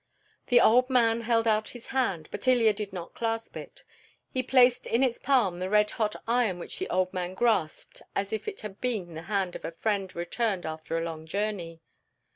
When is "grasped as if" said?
7.35-8.47